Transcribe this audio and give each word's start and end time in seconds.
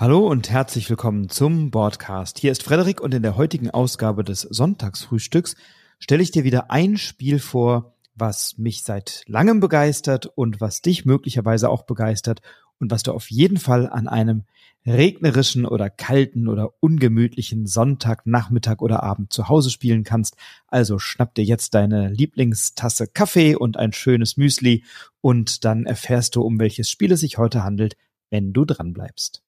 Hallo 0.00 0.26
und 0.26 0.48
herzlich 0.48 0.88
willkommen 0.88 1.28
zum 1.28 1.70
Podcast. 1.70 2.38
Hier 2.38 2.52
ist 2.52 2.62
Frederik 2.62 3.02
und 3.02 3.12
in 3.12 3.22
der 3.22 3.36
heutigen 3.36 3.68
Ausgabe 3.68 4.24
des 4.24 4.40
Sonntagsfrühstücks 4.40 5.56
stelle 5.98 6.22
ich 6.22 6.30
dir 6.30 6.42
wieder 6.42 6.70
ein 6.70 6.96
Spiel 6.96 7.38
vor, 7.38 7.92
was 8.14 8.56
mich 8.56 8.82
seit 8.82 9.24
langem 9.26 9.60
begeistert 9.60 10.24
und 10.24 10.58
was 10.58 10.80
dich 10.80 11.04
möglicherweise 11.04 11.68
auch 11.68 11.82
begeistert 11.82 12.40
und 12.78 12.90
was 12.90 13.02
du 13.02 13.12
auf 13.12 13.30
jeden 13.30 13.58
Fall 13.58 13.90
an 13.90 14.08
einem 14.08 14.44
regnerischen 14.86 15.66
oder 15.66 15.90
kalten 15.90 16.48
oder 16.48 16.72
ungemütlichen 16.80 17.66
Sonntag, 17.66 18.24
Nachmittag 18.24 18.80
oder 18.80 19.02
Abend 19.02 19.34
zu 19.34 19.50
Hause 19.50 19.68
spielen 19.68 20.02
kannst. 20.02 20.34
Also 20.66 20.98
schnapp 20.98 21.34
dir 21.34 21.44
jetzt 21.44 21.74
deine 21.74 22.08
Lieblingstasse 22.08 23.06
Kaffee 23.06 23.54
und 23.54 23.76
ein 23.76 23.92
schönes 23.92 24.38
Müsli 24.38 24.82
und 25.20 25.66
dann 25.66 25.84
erfährst 25.84 26.36
du, 26.36 26.40
um 26.40 26.58
welches 26.58 26.88
Spiel 26.88 27.12
es 27.12 27.20
sich 27.20 27.36
heute 27.36 27.64
handelt, 27.64 27.98
wenn 28.30 28.54
du 28.54 28.64
dran 28.64 28.94
bleibst. 28.94 29.42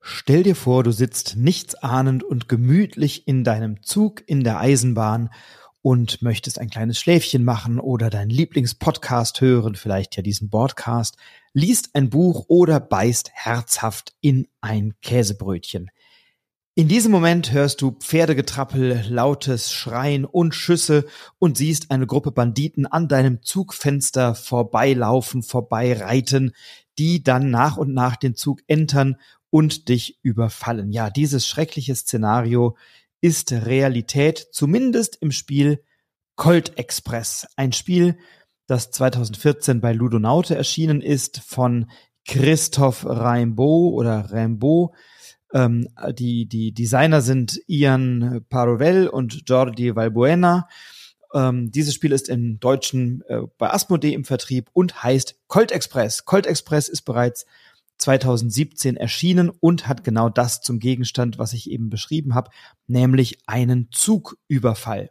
Stell 0.00 0.44
dir 0.44 0.54
vor, 0.54 0.84
du 0.84 0.92
sitzt 0.92 1.36
nichtsahnend 1.36 2.22
und 2.22 2.48
gemütlich 2.48 3.26
in 3.26 3.42
deinem 3.42 3.82
Zug 3.82 4.22
in 4.26 4.44
der 4.44 4.60
Eisenbahn 4.60 5.30
und 5.82 6.22
möchtest 6.22 6.60
ein 6.60 6.70
kleines 6.70 6.98
Schläfchen 6.98 7.44
machen 7.44 7.80
oder 7.80 8.08
deinen 8.08 8.30
Lieblingspodcast 8.30 9.40
hören, 9.40 9.74
vielleicht 9.74 10.16
ja 10.16 10.22
diesen 10.22 10.48
Podcast, 10.48 11.16
liest 11.52 11.90
ein 11.94 12.08
Buch 12.08 12.44
oder 12.46 12.78
beißt 12.78 13.30
herzhaft 13.34 14.14
in 14.20 14.46
ein 14.60 14.94
Käsebrötchen. 15.02 15.90
In 16.74 16.88
diesem 16.88 17.12
Moment 17.12 17.52
hörst 17.52 17.82
du 17.82 17.90
Pferdegetrappel, 17.90 19.04
lautes 19.06 19.72
Schreien 19.72 20.24
und 20.24 20.54
Schüsse 20.54 21.04
und 21.38 21.58
siehst 21.58 21.90
eine 21.90 22.06
Gruppe 22.06 22.32
Banditen 22.32 22.86
an 22.86 23.08
deinem 23.08 23.42
Zugfenster 23.42 24.34
vorbeilaufen, 24.34 25.42
vorbeireiten, 25.42 26.52
die 26.98 27.22
dann 27.22 27.50
nach 27.50 27.76
und 27.76 27.92
nach 27.92 28.16
den 28.16 28.36
Zug 28.36 28.60
entern 28.68 29.16
und 29.50 29.90
dich 29.90 30.18
überfallen. 30.22 30.92
Ja, 30.92 31.10
dieses 31.10 31.46
schreckliche 31.46 31.94
Szenario 31.94 32.74
ist 33.20 33.52
Realität, 33.52 34.48
zumindest 34.52 35.18
im 35.20 35.30
Spiel 35.30 35.84
Colt 36.36 36.78
Express. 36.78 37.46
Ein 37.54 37.74
Spiel, 37.74 38.16
das 38.66 38.90
2014 38.92 39.82
bei 39.82 39.92
Ludonaute 39.92 40.56
erschienen 40.56 41.02
ist 41.02 41.38
von 41.40 41.90
Christoph 42.26 43.04
Rimbaud 43.04 43.92
oder 43.92 44.32
Rimbaud 44.32 44.92
ähm, 45.52 45.88
die, 46.12 46.46
die 46.46 46.72
Designer 46.72 47.20
sind 47.20 47.60
Ian 47.66 48.44
Parovel 48.48 49.08
und 49.08 49.48
Jordi 49.48 49.94
Valbuena. 49.94 50.68
Ähm, 51.34 51.70
dieses 51.70 51.94
Spiel 51.94 52.12
ist 52.12 52.28
im 52.28 52.60
Deutschen 52.60 53.22
äh, 53.28 53.42
bei 53.58 53.72
Asmodee 53.72 54.12
im 54.12 54.24
Vertrieb 54.24 54.68
und 54.72 55.02
heißt 55.02 55.36
Colt 55.48 55.72
Express. 55.72 56.24
Colt 56.24 56.46
Express 56.46 56.88
ist 56.88 57.02
bereits 57.02 57.46
2017 57.98 58.96
erschienen 58.96 59.48
und 59.48 59.88
hat 59.88 60.04
genau 60.04 60.28
das 60.28 60.60
zum 60.60 60.78
Gegenstand, 60.78 61.38
was 61.38 61.52
ich 61.52 61.70
eben 61.70 61.88
beschrieben 61.88 62.34
habe, 62.34 62.50
nämlich 62.86 63.38
einen 63.46 63.88
Zugüberfall 63.92 65.10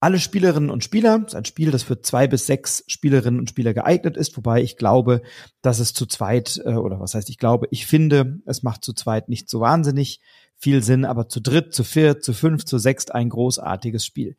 alle 0.00 0.18
Spielerinnen 0.18 0.70
und 0.70 0.82
Spieler. 0.82 1.18
Das 1.18 1.32
ist 1.32 1.36
ein 1.36 1.44
Spiel, 1.44 1.70
das 1.70 1.82
für 1.82 2.00
zwei 2.00 2.26
bis 2.26 2.46
sechs 2.46 2.82
Spielerinnen 2.86 3.38
und 3.38 3.50
Spieler 3.50 3.74
geeignet 3.74 4.16
ist, 4.16 4.36
wobei 4.36 4.62
ich 4.62 4.78
glaube, 4.78 5.22
dass 5.60 5.78
es 5.78 5.92
zu 5.92 6.06
zweit, 6.06 6.60
äh, 6.64 6.72
oder 6.72 6.98
was 7.00 7.14
heißt 7.14 7.28
ich 7.28 7.38
glaube, 7.38 7.68
ich 7.70 7.86
finde, 7.86 8.40
es 8.46 8.62
macht 8.62 8.82
zu 8.82 8.94
zweit 8.94 9.28
nicht 9.28 9.48
so 9.50 9.60
wahnsinnig 9.60 10.20
viel 10.56 10.82
Sinn, 10.82 11.04
aber 11.04 11.28
zu 11.28 11.40
dritt, 11.40 11.74
zu 11.74 11.84
viert, 11.84 12.24
zu 12.24 12.32
fünf, 12.32 12.64
zu 12.64 12.78
sechst 12.78 13.14
ein 13.14 13.28
großartiges 13.28 14.04
Spiel. 14.04 14.36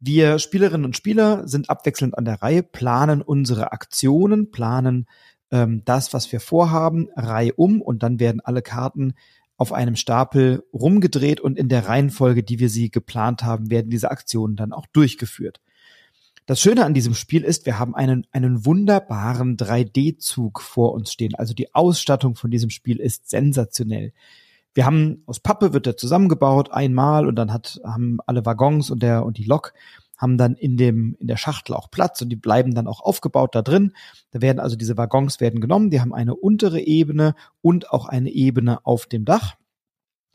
Wir 0.00 0.38
Spielerinnen 0.38 0.84
und 0.84 0.96
Spieler 0.96 1.46
sind 1.48 1.70
abwechselnd 1.70 2.16
an 2.16 2.24
der 2.24 2.40
Reihe, 2.40 2.62
planen 2.62 3.20
unsere 3.20 3.72
Aktionen, 3.72 4.52
planen 4.52 5.06
ähm, 5.50 5.82
das, 5.84 6.14
was 6.14 6.30
wir 6.30 6.40
vorhaben, 6.40 7.08
Reihe 7.16 7.52
um 7.54 7.82
und 7.82 8.02
dann 8.04 8.20
werden 8.20 8.40
alle 8.40 8.62
Karten 8.62 9.14
auf 9.58 9.72
einem 9.72 9.96
Stapel 9.96 10.64
rumgedreht 10.72 11.40
und 11.40 11.58
in 11.58 11.68
der 11.68 11.86
Reihenfolge, 11.88 12.42
die 12.44 12.60
wir 12.60 12.70
sie 12.70 12.90
geplant 12.90 13.42
haben, 13.42 13.70
werden 13.70 13.90
diese 13.90 14.10
Aktionen 14.10 14.56
dann 14.56 14.72
auch 14.72 14.86
durchgeführt. 14.86 15.60
Das 16.46 16.60
Schöne 16.60 16.86
an 16.86 16.94
diesem 16.94 17.12
Spiel 17.12 17.42
ist, 17.44 17.66
wir 17.66 17.78
haben 17.78 17.94
einen, 17.94 18.26
einen 18.32 18.64
wunderbaren 18.64 19.58
3D-Zug 19.58 20.62
vor 20.62 20.94
uns 20.94 21.12
stehen. 21.12 21.34
Also 21.34 21.52
die 21.52 21.74
Ausstattung 21.74 22.36
von 22.36 22.50
diesem 22.50 22.70
Spiel 22.70 23.00
ist 23.00 23.28
sensationell. 23.28 24.14
Wir 24.72 24.86
haben 24.86 25.24
aus 25.26 25.40
Pappe 25.40 25.72
wird 25.72 25.88
er 25.88 25.96
zusammengebaut 25.96 26.70
einmal 26.70 27.26
und 27.26 27.34
dann 27.34 27.52
hat, 27.52 27.80
haben 27.84 28.18
alle 28.26 28.46
Waggons 28.46 28.90
und 28.90 29.02
der, 29.02 29.26
und 29.26 29.38
die 29.38 29.44
Lok 29.44 29.74
haben 30.18 30.36
dann 30.36 30.54
in 30.54 30.76
dem, 30.76 31.16
in 31.18 31.28
der 31.28 31.36
Schachtel 31.36 31.74
auch 31.74 31.90
Platz 31.90 32.20
und 32.20 32.28
die 32.28 32.36
bleiben 32.36 32.74
dann 32.74 32.88
auch 32.88 33.00
aufgebaut 33.00 33.54
da 33.54 33.62
drin. 33.62 33.94
Da 34.32 34.42
werden 34.42 34.58
also 34.58 34.76
diese 34.76 34.96
Waggons 34.98 35.40
werden 35.40 35.60
genommen, 35.60 35.90
die 35.90 36.00
haben 36.00 36.12
eine 36.12 36.34
untere 36.34 36.80
Ebene 36.80 37.34
und 37.62 37.90
auch 37.90 38.06
eine 38.06 38.30
Ebene 38.30 38.84
auf 38.84 39.06
dem 39.06 39.24
Dach. 39.24 39.54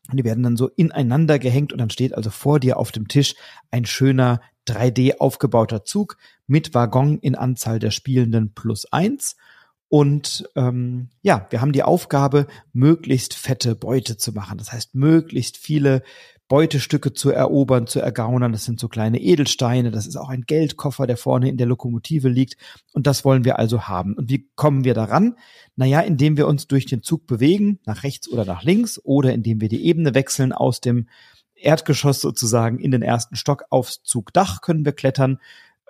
Und 0.09 0.17
die 0.17 0.23
werden 0.23 0.43
dann 0.43 0.57
so 0.57 0.69
ineinander 0.69 1.39
gehängt 1.39 1.71
und 1.71 1.79
dann 1.79 1.89
steht 1.89 2.13
also 2.13 2.29
vor 2.29 2.59
dir 2.59 2.77
auf 2.77 2.91
dem 2.91 3.07
Tisch 3.07 3.35
ein 3.71 3.85
schöner 3.85 4.41
3D 4.67 5.17
aufgebauter 5.19 5.85
Zug 5.85 6.17
mit 6.47 6.73
Waggon 6.73 7.19
in 7.19 7.35
Anzahl 7.35 7.79
der 7.79 7.91
Spielenden 7.91 8.53
plus 8.53 8.85
eins. 8.91 9.35
Und 9.93 10.49
ähm, 10.55 11.09
ja, 11.21 11.45
wir 11.51 11.61
haben 11.61 11.71
die 11.71 11.83
Aufgabe, 11.83 12.47
möglichst 12.71 13.35
fette 13.35 13.75
Beute 13.75 14.17
zu 14.17 14.31
machen. 14.31 14.57
Das 14.57 14.73
heißt, 14.73 14.95
möglichst 14.95 15.55
viele 15.55 16.01
Beutestücke 16.47 17.13
zu 17.13 17.29
erobern, 17.29 17.85
zu 17.85 17.99
ergaunern. 17.99 18.53
Das 18.53 18.65
sind 18.65 18.79
so 18.79 18.87
kleine 18.87 19.21
Edelsteine. 19.21 19.91
Das 19.91 20.07
ist 20.07 20.15
auch 20.15 20.29
ein 20.29 20.45
Geldkoffer, 20.47 21.05
der 21.05 21.15
vorne 21.15 21.47
in 21.47 21.57
der 21.57 21.67
Lokomotive 21.67 22.27
liegt. 22.27 22.57
Und 22.93 23.05
das 23.05 23.23
wollen 23.23 23.45
wir 23.45 23.59
also 23.59 23.83
haben. 23.83 24.15
Und 24.15 24.31
wie 24.31 24.49
kommen 24.55 24.83
wir 24.83 24.95
daran? 24.95 25.35
Naja, 25.75 25.99
indem 25.99 26.37
wir 26.37 26.47
uns 26.47 26.65
durch 26.65 26.87
den 26.87 27.03
Zug 27.03 27.27
bewegen, 27.27 27.77
nach 27.85 28.01
rechts 28.01 28.27
oder 28.27 28.45
nach 28.45 28.63
links, 28.63 28.99
oder 29.03 29.31
indem 29.31 29.61
wir 29.61 29.69
die 29.69 29.85
Ebene 29.85 30.15
wechseln 30.15 30.53
aus 30.53 30.81
dem 30.81 31.07
Erdgeschoss 31.53 32.19
sozusagen 32.19 32.79
in 32.79 32.89
den 32.89 33.03
ersten 33.03 33.35
Stock 33.35 33.65
aufs 33.69 34.01
Zugdach 34.01 34.61
können 34.61 34.85
wir 34.85 34.93
klettern. 34.93 35.37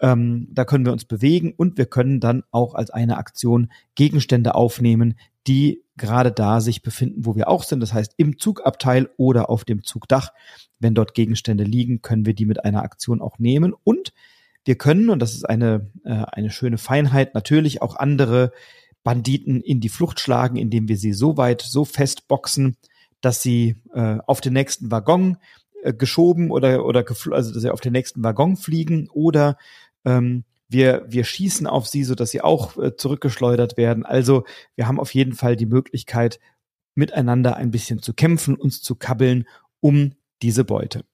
Ähm, 0.03 0.49
da 0.51 0.65
können 0.65 0.85
wir 0.85 0.91
uns 0.91 1.05
bewegen 1.05 1.53
und 1.55 1.77
wir 1.77 1.85
können 1.85 2.19
dann 2.19 2.43
auch 2.51 2.75
als 2.75 2.89
eine 2.89 3.15
Aktion 3.15 3.71
Gegenstände 3.95 4.53
aufnehmen, 4.53 5.15
die 5.47 5.81
gerade 5.95 6.33
da 6.33 6.59
sich 6.59 6.81
befinden, 6.81 7.25
wo 7.25 7.37
wir 7.37 7.47
auch 7.47 7.63
sind. 7.63 7.79
Das 7.79 7.93
heißt, 7.93 8.13
im 8.17 8.37
Zugabteil 8.37 9.09
oder 9.15 9.49
auf 9.49 9.63
dem 9.63 9.81
Zugdach. 9.83 10.33
Wenn 10.77 10.93
dort 10.93 11.13
Gegenstände 11.13 11.63
liegen, 11.63 12.01
können 12.01 12.25
wir 12.25 12.33
die 12.33 12.45
mit 12.45 12.65
einer 12.65 12.83
Aktion 12.83 13.21
auch 13.21 13.39
nehmen. 13.39 13.73
Und 13.85 14.11
wir 14.65 14.75
können, 14.75 15.09
und 15.09 15.19
das 15.19 15.35
ist 15.35 15.47
eine, 15.47 15.89
äh, 16.03 16.25
eine 16.31 16.49
schöne 16.49 16.77
Feinheit, 16.77 17.33
natürlich 17.33 17.81
auch 17.81 17.95
andere 17.95 18.51
Banditen 19.05 19.61
in 19.61 19.79
die 19.79 19.89
Flucht 19.89 20.19
schlagen, 20.19 20.57
indem 20.57 20.89
wir 20.89 20.97
sie 20.97 21.13
so 21.13 21.37
weit, 21.37 21.61
so 21.61 21.85
fest 21.85 22.27
boxen, 22.27 22.75
dass 23.21 23.41
sie 23.41 23.77
äh, 23.93 24.17
auf 24.27 24.41
den 24.41 24.51
nächsten 24.51 24.91
Waggon 24.91 25.37
äh, 25.81 25.93
geschoben 25.93 26.51
oder, 26.51 26.85
oder 26.85 27.05
also 27.31 27.53
dass 27.53 27.61
sie 27.61 27.71
auf 27.71 27.81
den 27.81 27.93
nächsten 27.93 28.21
Waggon 28.23 28.57
fliegen 28.57 29.09
oder 29.09 29.57
ähm, 30.05 30.43
wir, 30.69 31.05
wir 31.07 31.23
schießen 31.23 31.67
auf 31.67 31.87
sie, 31.87 32.03
so 32.03 32.15
dass 32.15 32.31
sie 32.31 32.41
auch 32.41 32.77
äh, 32.77 32.95
zurückgeschleudert 32.95 33.77
werden. 33.77 34.05
Also 34.05 34.43
wir 34.75 34.87
haben 34.87 34.99
auf 34.99 35.13
jeden 35.13 35.33
Fall 35.33 35.55
die 35.55 35.65
Möglichkeit, 35.65 36.39
miteinander 36.95 37.55
ein 37.55 37.71
bisschen 37.71 38.01
zu 38.01 38.13
kämpfen, 38.13 38.55
uns 38.55 38.81
zu 38.81 38.95
kabbeln 38.95 39.47
um 39.79 40.13
diese 40.41 40.63
Beute. 40.63 41.05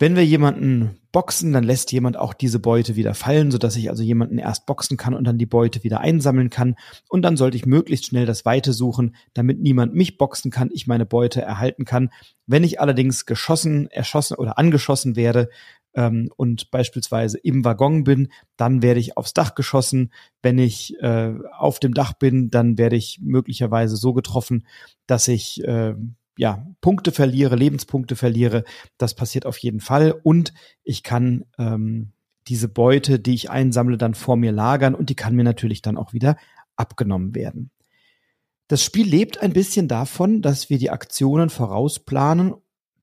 Wenn 0.00 0.14
wir 0.14 0.24
jemanden 0.24 1.00
boxen, 1.10 1.52
dann 1.52 1.64
lässt 1.64 1.90
jemand 1.90 2.16
auch 2.16 2.32
diese 2.32 2.60
Beute 2.60 2.94
wieder 2.94 3.14
fallen, 3.14 3.50
sodass 3.50 3.74
ich 3.74 3.90
also 3.90 4.04
jemanden 4.04 4.38
erst 4.38 4.64
boxen 4.64 4.96
kann 4.96 5.12
und 5.12 5.24
dann 5.24 5.38
die 5.38 5.46
Beute 5.46 5.82
wieder 5.82 6.00
einsammeln 6.00 6.50
kann. 6.50 6.76
Und 7.08 7.22
dann 7.22 7.36
sollte 7.36 7.56
ich 7.56 7.66
möglichst 7.66 8.06
schnell 8.06 8.24
das 8.24 8.44
Weite 8.44 8.72
suchen, 8.72 9.16
damit 9.34 9.58
niemand 9.58 9.94
mich 9.94 10.16
boxen 10.16 10.52
kann, 10.52 10.70
ich 10.72 10.86
meine 10.86 11.04
Beute 11.04 11.42
erhalten 11.42 11.84
kann. 11.84 12.10
Wenn 12.46 12.62
ich 12.62 12.80
allerdings 12.80 13.26
geschossen, 13.26 13.90
erschossen 13.90 14.36
oder 14.36 14.56
angeschossen 14.56 15.16
werde, 15.16 15.50
ähm, 15.98 16.30
und 16.36 16.70
beispielsweise 16.70 17.38
im 17.38 17.64
Waggon 17.64 18.04
bin, 18.04 18.28
dann 18.56 18.82
werde 18.82 19.00
ich 19.00 19.16
aufs 19.16 19.34
Dach 19.34 19.56
geschossen. 19.56 20.12
Wenn 20.42 20.56
ich 20.58 20.96
äh, 21.00 21.34
auf 21.58 21.80
dem 21.80 21.92
Dach 21.92 22.12
bin, 22.12 22.50
dann 22.50 22.78
werde 22.78 22.94
ich 22.94 23.18
möglicherweise 23.20 23.96
so 23.96 24.12
getroffen, 24.12 24.64
dass 25.08 25.26
ich 25.26 25.64
äh, 25.64 25.94
ja, 26.36 26.64
Punkte 26.80 27.10
verliere, 27.10 27.56
Lebenspunkte 27.56 28.14
verliere. 28.14 28.62
Das 28.96 29.14
passiert 29.14 29.44
auf 29.44 29.58
jeden 29.58 29.80
Fall. 29.80 30.14
Und 30.22 30.54
ich 30.84 31.02
kann 31.02 31.44
ähm, 31.58 32.12
diese 32.46 32.68
Beute, 32.68 33.18
die 33.18 33.34
ich 33.34 33.50
einsammle, 33.50 33.98
dann 33.98 34.14
vor 34.14 34.36
mir 34.36 34.52
lagern 34.52 34.94
und 34.94 35.10
die 35.10 35.16
kann 35.16 35.34
mir 35.34 35.42
natürlich 35.42 35.82
dann 35.82 35.96
auch 35.96 36.12
wieder 36.12 36.36
abgenommen 36.76 37.34
werden. 37.34 37.72
Das 38.68 38.84
Spiel 38.84 39.08
lebt 39.08 39.42
ein 39.42 39.52
bisschen 39.52 39.88
davon, 39.88 40.42
dass 40.42 40.70
wir 40.70 40.78
die 40.78 40.90
Aktionen 40.90 41.50
vorausplanen 41.50 42.54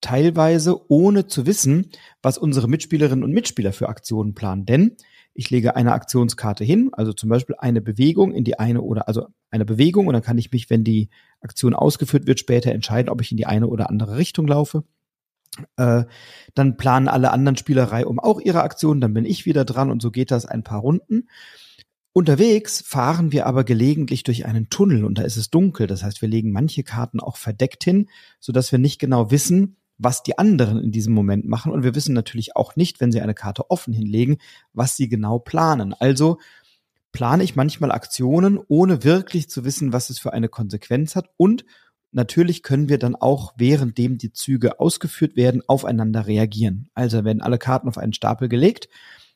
teilweise 0.05 0.87
ohne 0.87 1.25
zu 1.25 1.47
wissen, 1.47 1.89
was 2.21 2.37
unsere 2.37 2.67
Mitspielerinnen 2.67 3.23
und 3.23 3.31
Mitspieler 3.31 3.73
für 3.73 3.89
Aktionen 3.89 4.35
planen. 4.35 4.67
Denn 4.67 4.97
ich 5.33 5.49
lege 5.49 5.75
eine 5.75 5.93
Aktionskarte 5.93 6.63
hin, 6.63 6.91
also 6.93 7.11
zum 7.11 7.29
Beispiel 7.29 7.55
eine 7.57 7.81
Bewegung 7.81 8.31
in 8.31 8.43
die 8.43 8.59
eine 8.59 8.81
oder 8.81 9.07
also 9.07 9.25
eine 9.49 9.65
Bewegung 9.65 10.05
und 10.05 10.13
dann 10.13 10.21
kann 10.21 10.37
ich 10.37 10.51
mich, 10.51 10.69
wenn 10.69 10.83
die 10.83 11.09
Aktion 11.41 11.73
ausgeführt 11.73 12.27
wird, 12.27 12.39
später 12.39 12.71
entscheiden, 12.71 13.09
ob 13.09 13.19
ich 13.19 13.31
in 13.31 13.37
die 13.37 13.47
eine 13.47 13.65
oder 13.65 13.89
andere 13.89 14.17
Richtung 14.17 14.47
laufe. 14.47 14.83
Äh, 15.75 16.03
dann 16.53 16.77
planen 16.77 17.07
alle 17.07 17.31
anderen 17.31 17.57
Spielerei 17.57 18.05
um 18.05 18.19
auch 18.19 18.39
ihre 18.39 18.61
Aktionen, 18.61 19.01
dann 19.01 19.13
bin 19.15 19.25
ich 19.25 19.47
wieder 19.47 19.65
dran 19.65 19.89
und 19.89 20.03
so 20.03 20.11
geht 20.11 20.29
das 20.29 20.45
ein 20.45 20.61
paar 20.61 20.81
Runden. 20.81 21.29
Unterwegs 22.13 22.83
fahren 22.85 23.31
wir 23.31 23.47
aber 23.47 23.63
gelegentlich 23.63 24.21
durch 24.21 24.45
einen 24.45 24.69
Tunnel 24.69 25.03
und 25.03 25.17
da 25.17 25.23
ist 25.23 25.35
es 25.35 25.49
dunkel. 25.49 25.87
Das 25.87 26.03
heißt, 26.03 26.21
wir 26.21 26.29
legen 26.29 26.51
manche 26.51 26.83
Karten 26.83 27.19
auch 27.19 27.37
verdeckt 27.37 27.83
hin, 27.83 28.07
so 28.39 28.53
dass 28.53 28.71
wir 28.71 28.77
nicht 28.77 28.99
genau 28.99 29.31
wissen, 29.31 29.77
was 29.97 30.23
die 30.23 30.37
anderen 30.37 30.81
in 30.81 30.91
diesem 30.91 31.13
Moment 31.13 31.45
machen. 31.45 31.71
Und 31.71 31.83
wir 31.83 31.95
wissen 31.95 32.13
natürlich 32.13 32.55
auch 32.55 32.75
nicht, 32.75 32.99
wenn 32.99 33.11
sie 33.11 33.21
eine 33.21 33.33
Karte 33.33 33.69
offen 33.69 33.93
hinlegen, 33.93 34.37
was 34.73 34.95
sie 34.97 35.07
genau 35.07 35.39
planen. 35.39 35.93
Also 35.93 36.37
plane 37.11 37.43
ich 37.43 37.55
manchmal 37.55 37.91
Aktionen, 37.91 38.59
ohne 38.67 39.03
wirklich 39.03 39.49
zu 39.49 39.63
wissen, 39.63 39.93
was 39.93 40.09
es 40.09 40.19
für 40.19 40.33
eine 40.33 40.49
Konsequenz 40.49 41.15
hat. 41.15 41.29
Und 41.37 41.65
natürlich 42.11 42.61
können 42.61 42.89
wir 42.89 42.99
dann 42.99 43.15
auch, 43.15 43.53
währenddem 43.57 44.17
die 44.17 44.33
Züge 44.33 44.79
ausgeführt 44.79 45.37
werden, 45.37 45.61
aufeinander 45.67 46.27
reagieren. 46.27 46.89
Also 46.93 47.23
werden 47.23 47.41
alle 47.41 47.57
Karten 47.57 47.87
auf 47.87 47.97
einen 47.97 48.13
Stapel 48.13 48.49
gelegt, 48.49 48.89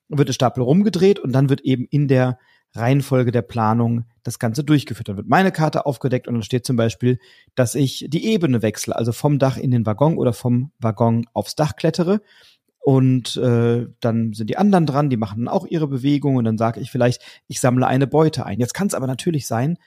wird 0.09 0.27
der 0.27 0.33
Stapel 0.33 0.63
rumgedreht 0.63 1.19
und 1.19 1.31
dann 1.31 1.49
wird 1.49 1.61
eben 1.61 1.85
in 1.85 2.07
der 2.07 2.37
Reihenfolge 2.73 3.31
der 3.31 3.41
Planung 3.41 4.05
das 4.23 4.39
Ganze 4.39 4.63
durchgeführt. 4.63 5.09
Dann 5.09 5.17
wird 5.17 5.27
meine 5.27 5.51
Karte 5.51 5.85
aufgedeckt 5.85 6.27
und 6.27 6.35
dann 6.35 6.43
steht 6.43 6.65
zum 6.65 6.75
Beispiel, 6.75 7.19
dass 7.55 7.75
ich 7.75 8.05
die 8.09 8.25
Ebene 8.25 8.61
wechsle, 8.61 8.95
also 8.95 9.11
vom 9.11 9.39
Dach 9.39 9.57
in 9.57 9.71
den 9.71 9.85
Waggon 9.85 10.17
oder 10.17 10.33
vom 10.33 10.71
Waggon 10.79 11.25
aufs 11.33 11.55
Dach 11.55 11.75
klettere. 11.75 12.21
Und 12.79 13.35
äh, 13.37 13.87
dann 13.99 14.33
sind 14.33 14.49
die 14.49 14.57
anderen 14.57 14.85
dran, 14.85 15.09
die 15.09 15.17
machen 15.17 15.45
dann 15.45 15.53
auch 15.53 15.65
ihre 15.67 15.87
Bewegung 15.87 16.37
und 16.37 16.45
dann 16.45 16.57
sage 16.57 16.79
ich 16.79 16.91
vielleicht, 16.91 17.21
ich 17.47 17.59
sammle 17.59 17.85
eine 17.85 18.07
Beute 18.07 18.45
ein. 18.45 18.59
Jetzt 18.59 18.73
kann 18.73 18.87
es 18.87 18.93
aber 18.93 19.07
natürlich 19.07 19.47
sein, 19.47 19.77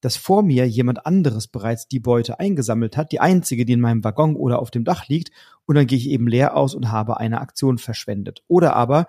dass 0.00 0.16
vor 0.16 0.42
mir 0.42 0.66
jemand 0.66 1.06
anderes 1.06 1.46
bereits 1.46 1.86
die 1.86 2.00
Beute 2.00 2.40
eingesammelt 2.40 2.96
hat, 2.96 3.12
die 3.12 3.20
einzige, 3.20 3.64
die 3.64 3.74
in 3.74 3.80
meinem 3.80 4.02
Waggon 4.02 4.34
oder 4.34 4.58
auf 4.58 4.70
dem 4.70 4.84
Dach 4.84 5.08
liegt, 5.08 5.30
und 5.66 5.76
dann 5.76 5.86
gehe 5.86 5.98
ich 5.98 6.08
eben 6.08 6.26
leer 6.26 6.56
aus 6.56 6.74
und 6.74 6.90
habe 6.90 7.18
eine 7.18 7.40
Aktion 7.40 7.78
verschwendet. 7.78 8.42
Oder 8.48 8.74
aber 8.74 9.06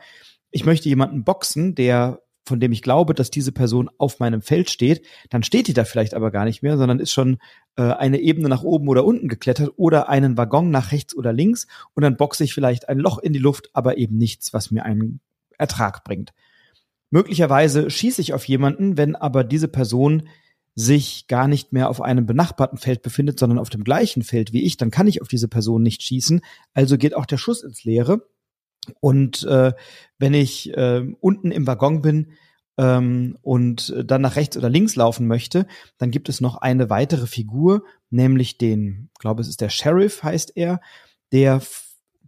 ich 0.52 0.66
möchte 0.66 0.90
jemanden 0.90 1.24
boxen, 1.24 1.74
der 1.76 2.22
von 2.46 2.60
dem 2.60 2.72
ich 2.72 2.82
glaube, 2.82 3.14
dass 3.14 3.30
diese 3.30 3.52
Person 3.52 3.90
auf 3.98 4.20
meinem 4.20 4.42
Feld 4.42 4.70
steht, 4.70 5.06
dann 5.30 5.44
steht 5.44 5.68
die 5.68 5.74
da 5.74 5.86
vielleicht 5.86 6.14
aber 6.14 6.32
gar 6.32 6.46
nicht 6.46 6.64
mehr, 6.64 6.78
sondern 6.78 7.00
ist 7.00 7.12
schon 7.12 7.38
äh, 7.76 7.84
eine 7.84 8.20
Ebene 8.20 8.50
nach 8.50 8.64
oben 8.64 8.88
oder 8.88 9.06
unten 9.06 9.28
geklettert 9.28 9.74
oder 9.78 10.10
einen 10.10 10.38
Waggon 10.38 10.72
nach 10.72 10.92
rechts 10.92 11.16
oder 11.16 11.34
links 11.34 11.68
und 11.94 12.04
dann 12.04 12.18
boxe 12.18 12.44
ich 12.44 12.54
vielleicht 12.54 12.90
ein 12.90 12.98
Loch 12.98 13.20
in 13.20 13.34
die 13.34 13.40
Luft, 13.40 13.70
aber 13.74 13.98
eben 13.98 14.18
nichts, 14.18 14.54
was 14.54 14.72
mir 14.72 14.86
einen 14.86 15.20
Ertrag 15.58 16.04
bringt. 16.04 16.34
Möglicherweise 17.12 17.90
schieße 17.90 18.22
ich 18.22 18.34
auf 18.34 18.46
jemanden, 18.46 18.98
wenn 18.98 19.16
aber 19.16 19.44
diese 19.44 19.68
Person 19.68 20.24
sich 20.76 21.28
gar 21.28 21.48
nicht 21.48 21.74
mehr 21.74 21.90
auf 21.90 22.02
einem 22.02 22.26
benachbarten 22.26 22.78
Feld 22.78 23.02
befindet, 23.02 23.38
sondern 23.38 23.60
auf 23.60 23.70
dem 23.70 23.84
gleichen 23.84 24.24
Feld 24.24 24.54
wie 24.54 24.64
ich, 24.64 24.78
dann 24.78 24.90
kann 24.90 25.08
ich 25.08 25.22
auf 25.22 25.28
diese 25.28 25.50
Person 25.50 25.84
nicht 25.84 26.02
schießen. 26.02 26.42
Also 26.74 26.98
geht 26.98 27.16
auch 27.16 27.26
der 27.26 27.38
Schuss 27.38 27.64
ins 27.64 27.84
Leere. 27.84 28.26
Und 29.00 29.44
äh, 29.44 29.74
wenn 30.18 30.34
ich 30.34 30.76
äh, 30.76 31.06
unten 31.20 31.52
im 31.52 31.68
Waggon 31.68 32.02
bin 32.02 32.34
ähm, 32.78 33.38
und 33.42 33.94
dann 34.04 34.22
nach 34.22 34.36
rechts 34.36 34.58
oder 34.58 34.70
links 34.70 34.96
laufen 34.96 35.28
möchte, 35.28 35.68
dann 35.98 36.12
gibt 36.12 36.30
es 36.30 36.42
noch 36.42 36.58
eine 36.58 36.90
weitere 36.90 37.28
Figur, 37.28 37.84
nämlich 38.10 38.58
den, 38.58 39.10
glaube 39.20 39.42
es 39.42 39.48
ist 39.48 39.62
der 39.62 39.70
Sheriff 39.70 40.24
heißt 40.24 40.54
er, 40.56 40.82
der 41.32 41.62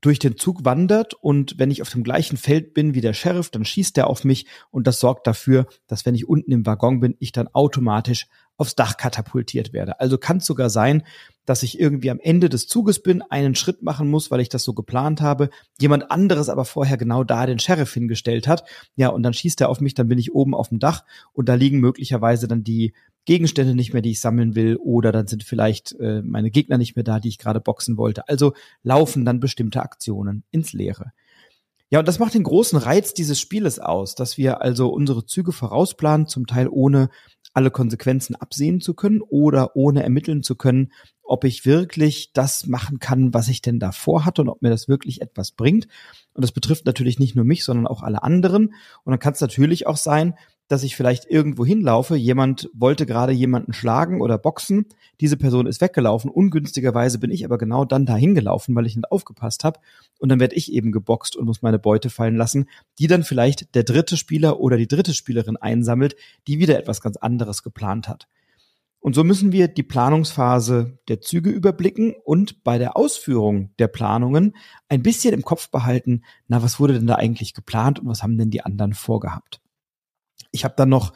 durch 0.03 0.19
den 0.19 0.37
Zug 0.37 0.65
wandert. 0.65 1.13
Und 1.13 1.57
wenn 1.57 1.71
ich 1.71 1.81
auf 1.81 1.89
dem 1.89 2.03
gleichen 2.03 2.37
Feld 2.37 2.73
bin 2.73 2.93
wie 2.93 3.01
der 3.01 3.13
Sheriff, 3.13 3.49
dann 3.49 3.65
schießt 3.65 3.97
er 3.97 4.07
auf 4.07 4.25
mich. 4.25 4.45
Und 4.69 4.85
das 4.85 4.99
sorgt 4.99 5.27
dafür, 5.27 5.65
dass 5.87 6.05
wenn 6.05 6.13
ich 6.13 6.27
unten 6.27 6.51
im 6.51 6.65
Waggon 6.65 6.99
bin, 6.99 7.15
ich 7.19 7.31
dann 7.31 7.47
automatisch 7.47 8.27
aufs 8.57 8.75
Dach 8.75 8.97
katapultiert 8.97 9.73
werde. 9.73 9.99
Also 9.99 10.17
kann 10.17 10.37
es 10.37 10.45
sogar 10.45 10.69
sein, 10.69 11.03
dass 11.45 11.63
ich 11.63 11.79
irgendwie 11.79 12.09
am 12.09 12.19
Ende 12.19 12.49
des 12.49 12.67
Zuges 12.67 13.01
bin, 13.01 13.21
einen 13.21 13.55
Schritt 13.55 13.81
machen 13.81 14.09
muss, 14.09 14.31
weil 14.31 14.39
ich 14.39 14.49
das 14.49 14.63
so 14.63 14.73
geplant 14.73 15.21
habe, 15.21 15.49
jemand 15.79 16.11
anderes 16.11 16.49
aber 16.49 16.63
vorher 16.65 16.97
genau 16.97 17.23
da 17.23 17.45
den 17.45 17.59
Sheriff 17.59 17.93
hingestellt 17.93 18.47
hat. 18.47 18.63
Ja, 18.95 19.09
und 19.09 19.23
dann 19.23 19.33
schießt 19.33 19.59
er 19.61 19.69
auf 19.69 19.81
mich, 19.81 19.93
dann 19.93 20.07
bin 20.07 20.19
ich 20.19 20.33
oben 20.33 20.55
auf 20.55 20.69
dem 20.69 20.79
Dach 20.79 21.03
und 21.33 21.49
da 21.49 21.55
liegen 21.55 21.79
möglicherweise 21.79 22.47
dann 22.47 22.63
die 22.63 22.93
Gegenstände 23.25 23.73
nicht 23.75 23.93
mehr, 23.93 24.01
die 24.01 24.11
ich 24.11 24.19
sammeln 24.19 24.55
will, 24.55 24.75
oder 24.75 25.11
dann 25.11 25.27
sind 25.27 25.43
vielleicht 25.43 25.93
äh, 25.99 26.21
meine 26.21 26.51
Gegner 26.51 26.77
nicht 26.77 26.95
mehr 26.95 27.03
da, 27.03 27.19
die 27.19 27.29
ich 27.29 27.37
gerade 27.37 27.61
boxen 27.61 27.97
wollte. 27.97 28.27
Also 28.27 28.53
laufen 28.83 29.23
dann 29.23 29.39
bestimmte 29.39 29.81
Aktionen 29.81 30.43
ins 30.51 30.73
Leere. 30.73 31.13
Ja, 31.93 31.99
und 31.99 32.07
das 32.07 32.17
macht 32.17 32.33
den 32.33 32.41
großen 32.41 32.79
Reiz 32.79 33.13
dieses 33.13 33.39
Spieles 33.39 33.77
aus, 33.77 34.15
dass 34.15 34.35
wir 34.35 34.63
also 34.63 34.89
unsere 34.89 35.27
Züge 35.27 35.51
vorausplanen, 35.51 36.25
zum 36.25 36.47
Teil 36.47 36.67
ohne 36.67 37.11
alle 37.53 37.69
Konsequenzen 37.69 38.35
absehen 38.35 38.81
zu 38.81 38.95
können 38.95 39.21
oder 39.21 39.75
ohne 39.75 40.01
ermitteln 40.01 40.41
zu 40.41 40.55
können, 40.55 40.91
ob 41.21 41.43
ich 41.43 41.67
wirklich 41.67 42.33
das 42.33 42.65
machen 42.65 42.97
kann, 42.97 43.35
was 43.35 43.47
ich 43.47 43.61
denn 43.61 43.77
davor 43.77 44.25
hatte 44.25 44.41
und 44.41 44.49
ob 44.49 44.63
mir 44.63 44.71
das 44.71 44.87
wirklich 44.87 45.21
etwas 45.21 45.51
bringt. 45.51 45.87
Und 46.33 46.43
das 46.43 46.51
betrifft 46.51 46.87
natürlich 46.87 47.19
nicht 47.19 47.35
nur 47.35 47.45
mich, 47.45 47.63
sondern 47.63 47.85
auch 47.85 48.01
alle 48.01 48.23
anderen. 48.23 48.73
Und 49.03 49.11
dann 49.11 49.19
kann 49.19 49.33
es 49.33 49.41
natürlich 49.41 49.85
auch 49.85 49.97
sein, 49.97 50.33
dass 50.67 50.83
ich 50.83 50.95
vielleicht 50.95 51.25
irgendwo 51.29 51.65
hinlaufe, 51.65 52.15
jemand 52.15 52.69
wollte 52.73 53.05
gerade 53.05 53.31
jemanden 53.31 53.73
schlagen 53.73 54.21
oder 54.21 54.37
boxen, 54.37 54.85
diese 55.21 55.37
Person 55.37 55.67
ist 55.67 55.81
weggelaufen, 55.81 56.29
ungünstigerweise 56.29 57.19
bin 57.19 57.31
ich 57.31 57.45
aber 57.45 57.57
genau 57.57 57.85
dann 57.85 58.05
dahin 58.05 58.35
gelaufen, 58.35 58.75
weil 58.75 58.85
ich 58.85 58.95
nicht 58.95 59.11
aufgepasst 59.11 59.63
habe 59.63 59.79
und 60.19 60.29
dann 60.29 60.39
werde 60.39 60.55
ich 60.55 60.71
eben 60.71 60.91
geboxt 60.91 61.35
und 61.35 61.45
muss 61.45 61.61
meine 61.61 61.79
Beute 61.79 62.09
fallen 62.09 62.37
lassen, 62.37 62.67
die 62.99 63.07
dann 63.07 63.23
vielleicht 63.23 63.75
der 63.75 63.83
dritte 63.83 64.17
Spieler 64.17 64.59
oder 64.59 64.77
die 64.77 64.87
dritte 64.87 65.13
Spielerin 65.13 65.57
einsammelt, 65.57 66.15
die 66.47 66.59
wieder 66.59 66.77
etwas 66.79 67.01
ganz 67.01 67.17
anderes 67.17 67.63
geplant 67.63 68.07
hat. 68.07 68.27
Und 69.03 69.15
so 69.15 69.25
müssen 69.25 69.51
wir 69.51 69.67
die 69.67 69.83
Planungsphase 69.83 70.97
der 71.09 71.19
Züge 71.19 71.49
überblicken 71.49 72.15
und 72.23 72.63
bei 72.63 72.77
der 72.77 72.95
Ausführung 72.95 73.71
der 73.77 73.89
Planungen 73.89 74.55
ein 74.87 75.03
bisschen 75.03 75.33
im 75.33 75.41
Kopf 75.41 75.69
behalten, 75.69 76.23
na, 76.47 76.63
was 76.63 76.79
wurde 76.79 76.93
denn 76.93 77.07
da 77.07 77.15
eigentlich 77.15 77.53
geplant 77.53 77.99
und 77.99 78.07
was 78.07 78.23
haben 78.23 78.37
denn 78.37 78.49
die 78.49 78.63
anderen 78.63 78.93
vorgehabt? 78.93 79.59
Ich 80.53 80.63
habe 80.63 80.75
dann 80.77 80.87
noch 80.87 81.11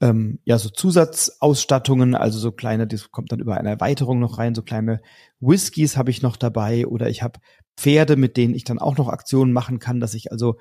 ähm, 0.00 0.38
ja 0.44 0.58
so 0.58 0.68
Zusatzausstattungen, 0.68 2.14
also 2.14 2.38
so 2.38 2.52
kleine, 2.52 2.86
das 2.86 3.10
kommt 3.10 3.32
dann 3.32 3.40
über 3.40 3.56
eine 3.56 3.70
Erweiterung 3.70 4.20
noch 4.20 4.38
rein, 4.38 4.54
so 4.54 4.62
kleine 4.62 5.00
Whiskys 5.40 5.96
habe 5.96 6.10
ich 6.10 6.22
noch 6.22 6.36
dabei 6.36 6.86
oder 6.86 7.08
ich 7.08 7.22
habe 7.22 7.40
Pferde, 7.76 8.16
mit 8.16 8.36
denen 8.36 8.54
ich 8.54 8.64
dann 8.64 8.78
auch 8.78 8.96
noch 8.96 9.08
Aktionen 9.08 9.52
machen 9.52 9.78
kann, 9.80 10.00
dass 10.00 10.14
ich 10.14 10.30
also 10.30 10.56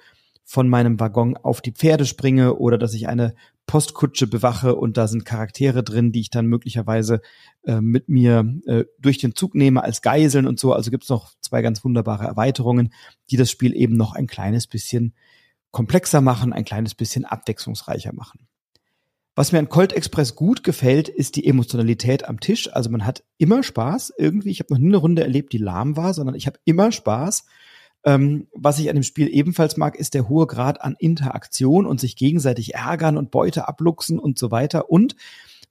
von 0.45 0.67
meinem 0.67 0.99
Waggon 0.99 1.37
auf 1.37 1.61
die 1.61 1.71
Pferde 1.71 2.05
springe 2.05 2.55
oder 2.55 2.77
dass 2.77 2.93
ich 2.93 3.07
eine 3.07 3.33
Postkutsche 3.65 4.27
bewache 4.27 4.75
und 4.75 4.97
da 4.97 5.07
sind 5.07 5.23
Charaktere 5.23 5.83
drin, 5.83 6.11
die 6.11 6.19
ich 6.19 6.29
dann 6.29 6.47
möglicherweise 6.47 7.21
äh, 7.63 7.79
mit 7.79 8.09
mir 8.09 8.45
äh, 8.65 8.83
durch 8.99 9.19
den 9.19 9.35
Zug 9.35 9.55
nehme 9.55 9.83
als 9.83 10.01
Geiseln 10.01 10.45
und 10.45 10.59
so. 10.59 10.73
Also 10.73 10.91
gibt 10.91 11.03
es 11.03 11.09
noch 11.09 11.31
zwei 11.39 11.61
ganz 11.61 11.83
wunderbare 11.85 12.25
Erweiterungen, 12.25 12.93
die 13.31 13.37
das 13.37 13.49
Spiel 13.49 13.73
eben 13.75 13.95
noch 13.95 14.13
ein 14.13 14.27
kleines 14.27 14.67
bisschen 14.67 15.13
komplexer 15.73 16.21
machen, 16.21 16.53
ein 16.53 16.63
kleines 16.63 16.95
bisschen 16.95 17.25
abwechslungsreicher 17.25 18.13
machen. 18.13 18.47
Was 19.35 19.51
mir 19.51 19.57
an 19.57 19.67
Colt 19.67 19.91
Express 19.91 20.35
gut 20.35 20.63
gefällt, 20.63 21.09
ist 21.09 21.35
die 21.35 21.47
Emotionalität 21.47 22.29
am 22.29 22.39
Tisch. 22.39 22.71
Also 22.71 22.91
man 22.91 23.03
hat 23.05 23.23
immer 23.39 23.63
Spaß 23.63 24.13
irgendwie. 24.15 24.51
Ich 24.51 24.59
habe 24.59 24.71
noch 24.71 24.79
nie 24.79 24.89
eine 24.89 24.97
Runde 24.97 25.23
erlebt, 25.23 25.51
die 25.51 25.57
lahm 25.57 25.97
war, 25.97 26.13
sondern 26.13 26.35
ich 26.35 26.45
habe 26.45 26.59
immer 26.65 26.91
Spaß. 26.91 27.45
Ähm, 28.05 28.47
was 28.53 28.77
ich 28.77 28.89
an 28.89 28.95
dem 28.95 29.03
Spiel 29.03 29.27
ebenfalls 29.33 29.75
mag, 29.75 29.95
ist 29.95 30.13
der 30.13 30.29
hohe 30.29 30.45
Grad 30.45 30.81
an 30.81 30.95
Interaktion 30.99 31.87
und 31.87 31.99
sich 31.99 32.15
gegenseitig 32.15 32.75
ärgern 32.75 33.17
und 33.17 33.31
Beute 33.31 33.67
abluchsen 33.67 34.19
und 34.19 34.37
so 34.37 34.51
weiter. 34.51 34.91
Und 34.91 35.15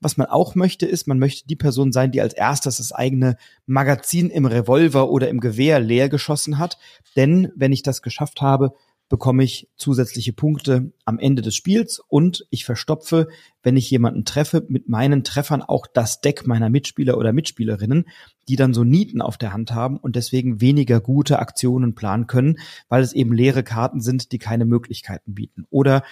was 0.00 0.16
man 0.16 0.26
auch 0.26 0.56
möchte, 0.56 0.84
ist, 0.84 1.06
man 1.06 1.20
möchte 1.20 1.46
die 1.46 1.54
Person 1.54 1.92
sein, 1.92 2.10
die 2.10 2.20
als 2.20 2.34
erstes 2.34 2.78
das 2.78 2.90
eigene 2.90 3.36
Magazin 3.66 4.30
im 4.30 4.46
Revolver 4.46 5.08
oder 5.10 5.28
im 5.28 5.38
Gewehr 5.38 5.78
leer 5.78 6.08
geschossen 6.08 6.58
hat. 6.58 6.76
Denn 7.14 7.52
wenn 7.54 7.70
ich 7.70 7.84
das 7.84 8.02
geschafft 8.02 8.40
habe, 8.40 8.74
bekomme 9.12 9.44
ich 9.44 9.68
zusätzliche 9.76 10.32
Punkte 10.32 10.90
am 11.04 11.18
Ende 11.18 11.42
des 11.42 11.54
Spiels 11.54 12.00
und 12.08 12.46
ich 12.48 12.64
verstopfe, 12.64 13.28
wenn 13.62 13.76
ich 13.76 13.90
jemanden 13.90 14.24
treffe, 14.24 14.64
mit 14.70 14.88
meinen 14.88 15.22
Treffern 15.22 15.60
auch 15.60 15.86
das 15.86 16.22
Deck 16.22 16.46
meiner 16.46 16.70
Mitspieler 16.70 17.18
oder 17.18 17.34
Mitspielerinnen, 17.34 18.06
die 18.48 18.56
dann 18.56 18.72
so 18.72 18.84
Nieten 18.84 19.20
auf 19.20 19.36
der 19.36 19.52
Hand 19.52 19.74
haben 19.74 19.98
und 19.98 20.16
deswegen 20.16 20.62
weniger 20.62 20.98
gute 20.98 21.40
Aktionen 21.40 21.94
planen 21.94 22.26
können, 22.26 22.56
weil 22.88 23.02
es 23.02 23.12
eben 23.12 23.34
leere 23.34 23.62
Karten 23.62 24.00
sind, 24.00 24.32
die 24.32 24.38
keine 24.38 24.64
Möglichkeiten 24.64 25.34
bieten. 25.34 25.66
Oder 25.68 26.04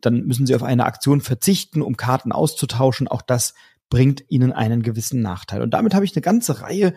dann 0.00 0.24
müssen 0.24 0.46
sie 0.46 0.54
auf 0.54 0.62
eine 0.62 0.86
Aktion 0.86 1.20
verzichten, 1.20 1.82
um 1.82 1.98
Karten 1.98 2.32
auszutauschen. 2.32 3.06
Auch 3.06 3.20
das 3.20 3.52
bringt 3.90 4.24
ihnen 4.30 4.52
einen 4.52 4.82
gewissen 4.82 5.20
Nachteil. 5.20 5.60
Und 5.60 5.74
damit 5.74 5.92
habe 5.92 6.06
ich 6.06 6.16
eine 6.16 6.22
ganze 6.22 6.62
Reihe 6.62 6.94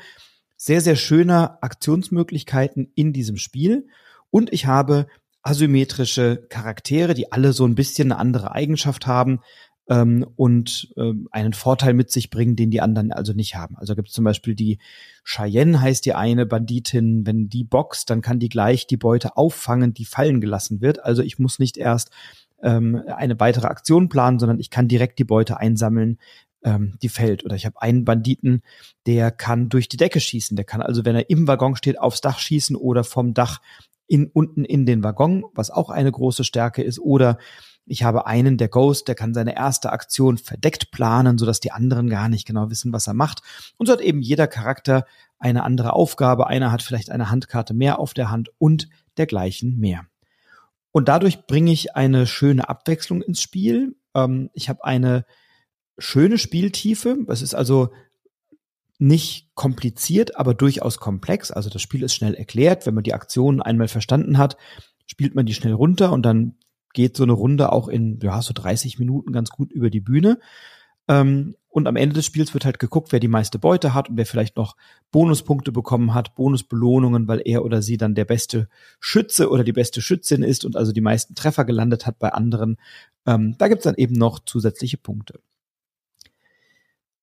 sehr, 0.56 0.80
sehr 0.80 0.96
schöner 0.96 1.58
Aktionsmöglichkeiten 1.60 2.94
in 2.96 3.12
diesem 3.12 3.36
Spiel. 3.36 3.88
Und 4.32 4.54
ich 4.54 4.68
habe 4.68 5.08
asymmetrische 5.42 6.46
Charaktere, 6.50 7.14
die 7.14 7.32
alle 7.32 7.54
so 7.54 7.66
ein 7.66 7.76
bisschen 7.76 8.12
eine 8.12 8.20
andere 8.20 8.52
Eigenschaft 8.52 9.08
haben 9.08 9.40
ähm, 9.90 10.26
und 10.36 10.94
ähm, 10.98 11.28
einen 11.32 11.54
Vorteil 11.54 11.94
mit 11.94 12.12
sich 12.12 12.30
bringen, 12.30 12.56
den 12.56 12.72
die 12.72 12.82
anderen 12.82 13.12
also 13.12 13.34
nicht 13.34 13.56
haben. 13.56 13.78
Also 13.78 13.96
gibt 13.96 14.10
es 14.10 14.14
zum 14.14 14.24
Beispiel 14.24 14.56
die 14.56 14.80
Cheyenne 15.24 15.82
heißt 15.82 16.06
die 16.06 16.14
eine 16.14 16.46
Banditin, 16.46 17.26
wenn 17.26 17.50
die 17.50 17.64
boxt, 17.64 18.10
dann 18.10 18.22
kann 18.22 18.40
die 18.40 18.50
gleich 18.50 18.88
die 18.88 18.98
Beute 18.98 19.38
auffangen, 19.38 19.94
die 19.94 20.06
fallen 20.06 20.42
gelassen 20.42 20.82
wird. 20.82 21.04
Also 21.04 21.22
ich 21.22 21.40
muss 21.40 21.60
nicht 21.60 21.78
erst 21.78 22.12
ähm, 22.62 23.02
eine 23.08 23.40
weitere 23.40 23.68
Aktion 23.68 24.10
planen, 24.10 24.40
sondern 24.40 24.60
ich 24.60 24.70
kann 24.70 24.88
direkt 24.88 25.20
die 25.20 25.24
Beute 25.24 25.58
einsammeln, 25.58 26.20
ähm, 26.64 26.96
die 27.02 27.10
fällt. 27.10 27.44
Oder 27.46 27.56
ich 27.56 27.66
habe 27.66 27.82
einen 27.82 28.06
Banditen, 28.06 28.62
der 29.08 29.32
kann 29.32 29.70
durch 29.70 29.90
die 29.90 29.98
Decke 29.98 30.20
schießen. 30.20 30.56
Der 30.56 30.66
kann 30.66 30.82
also, 30.82 31.06
wenn 31.06 31.16
er 31.16 31.30
im 31.30 31.48
Waggon 31.48 31.76
steht, 31.76 32.00
aufs 32.00 32.22
Dach 32.22 32.40
schießen 32.40 32.76
oder 32.76 33.04
vom 33.04 33.34
Dach 33.34 33.62
in, 34.10 34.28
unten 34.28 34.66
in 34.66 34.86
den 34.86 35.04
Waggon, 35.04 35.46
was 35.54 35.70
auch 35.70 35.90
eine 35.90 36.12
große 36.12 36.44
Stärke 36.44 36.82
ist. 36.82 37.00
Oder 37.00 37.38
ich 37.86 38.04
habe 38.04 38.26
einen, 38.26 38.58
der 38.58 38.68
Ghost, 38.68 39.08
der 39.08 39.16
kann 39.16 39.34
seine 39.34 39.56
erste 39.56 39.92
Aktion 39.92 40.38
verdeckt 40.38 40.92
planen, 40.92 41.38
sodass 41.38 41.60
die 41.60 41.72
anderen 41.72 42.10
gar 42.10 42.28
nicht 42.28 42.46
genau 42.46 42.70
wissen, 42.70 42.92
was 42.92 43.08
er 43.08 43.14
macht. 43.14 43.42
Und 43.78 43.86
so 43.86 43.94
hat 43.94 44.02
eben 44.02 44.22
jeder 44.22 44.48
Charakter 44.48 45.06
eine 45.38 45.64
andere 45.64 45.94
Aufgabe. 45.94 46.48
Einer 46.48 46.72
hat 46.72 46.82
vielleicht 46.82 47.12
eine 47.12 47.30
Handkarte 47.30 47.74
mehr 47.74 48.00
auf 48.00 48.14
der 48.14 48.32
Hand 48.32 48.50
und 48.58 48.90
dergleichen 49.18 49.78
mehr. 49.78 50.06
Und 50.92 51.08
dadurch 51.08 51.46
bringe 51.46 51.72
ich 51.72 51.96
eine 51.96 52.26
schöne 52.26 52.68
Abwechslung 52.68 53.22
ins 53.22 53.42
Spiel. 53.42 53.96
Ähm, 54.16 54.50
ich 54.54 54.70
habe 54.70 54.84
eine 54.84 55.26
schöne 56.00 56.40
Spieltiefe. 56.40 57.16
Es 57.28 57.44
ist 57.44 57.54
also 57.54 57.90
nicht 59.00 59.50
kompliziert, 59.56 60.38
aber 60.38 60.54
durchaus 60.54 61.00
komplex. 61.00 61.52
Also 61.52 61.70
das 61.70 61.82
Spiel 61.82 62.04
ist 62.04 62.14
schnell 62.14 62.36
erklärt. 62.36 62.86
Wenn 62.86 62.94
man 62.94 63.04
die 63.04 63.14
Aktionen 63.14 63.62
einmal 63.62 63.88
verstanden 63.88 64.38
hat, 64.38 64.58
spielt 65.08 65.36
man 65.36 65.46
die 65.46 65.54
schnell 65.54 65.74
runter 65.74 66.12
und 66.12 66.24
dann 66.24 66.56
geht 66.94 67.16
so 67.16 67.24
eine 67.24 67.34
Runde 67.34 67.72
auch 67.72 67.88
in, 67.88 68.20
ja, 68.22 68.42
so 68.42 68.54
30 68.54 69.00
Minuten 69.00 69.32
ganz 69.32 69.50
gut 69.50 69.72
über 69.72 69.90
die 69.90 70.02
Bühne. 70.02 70.40
Ähm, 71.08 71.56
und 71.70 71.88
am 71.88 71.96
Ende 71.96 72.16
des 72.16 72.26
Spiels 72.26 72.54
wird 72.54 72.66
halt 72.66 72.80
geguckt, 72.80 73.12
wer 73.12 73.20
die 73.20 73.28
meiste 73.28 73.60
Beute 73.60 73.94
hat 73.94 74.10
und 74.10 74.18
wer 74.18 74.26
vielleicht 74.26 74.58
noch 74.58 74.76
Bonuspunkte 75.12 75.72
bekommen 75.72 76.14
hat, 76.14 76.36
Bonusbelohnungen, 76.36 77.28
weil 77.28 77.42
er 77.46 77.64
oder 77.64 77.82
sie 77.82 77.98
dann 77.98 78.16
der 78.16 78.26
beste 78.26 78.68
Schütze 79.00 79.50
oder 79.50 79.64
die 79.64 79.72
beste 79.72 80.02
Schützin 80.02 80.44
ist 80.44 80.66
und 80.66 80.76
also 80.76 80.92
die 80.92 81.02
meisten 81.02 81.36
Treffer 81.36 81.66
gelandet 81.66 82.06
hat 82.06 82.20
bei 82.20 82.34
anderen. 82.34 82.78
Ähm, 83.26 83.56
da 83.58 83.68
gibt's 83.68 83.84
dann 83.84 83.96
eben 83.96 84.16
noch 84.16 84.40
zusätzliche 84.40 84.98
Punkte. 84.98 85.40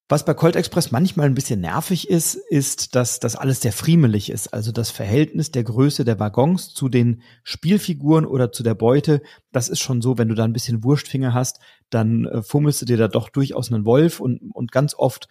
Was 0.08 0.24
bei 0.24 0.34
Colt 0.34 0.54
Express 0.54 0.92
manchmal 0.92 1.26
ein 1.26 1.34
bisschen 1.34 1.60
nervig 1.60 2.08
ist, 2.08 2.36
ist, 2.36 2.94
dass 2.94 3.18
das 3.18 3.34
alles 3.34 3.60
sehr 3.60 3.72
friemelig 3.72 4.30
ist. 4.30 4.54
Also 4.54 4.70
das 4.70 4.90
Verhältnis 4.90 5.50
der 5.50 5.64
Größe 5.64 6.04
der 6.04 6.20
Waggons 6.20 6.72
zu 6.72 6.88
den 6.88 7.22
Spielfiguren 7.42 8.24
oder 8.24 8.52
zu 8.52 8.62
der 8.62 8.74
Beute, 8.74 9.20
das 9.50 9.68
ist 9.68 9.80
schon 9.80 10.02
so, 10.02 10.16
wenn 10.16 10.28
du 10.28 10.36
da 10.36 10.44
ein 10.44 10.52
bisschen 10.52 10.84
Wurstfinger 10.84 11.34
hast, 11.34 11.58
dann 11.90 12.24
äh, 12.26 12.42
fummelst 12.42 12.82
du 12.82 12.86
dir 12.86 12.98
da 12.98 13.08
doch 13.08 13.30
durchaus 13.30 13.72
einen 13.72 13.84
Wolf 13.84 14.20
und, 14.20 14.52
und 14.52 14.70
ganz 14.70 14.94
oft 14.94 15.26